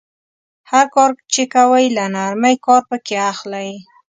[0.71, 3.71] هر کار چې کوئ له نرمۍ کار پکې اخلئ.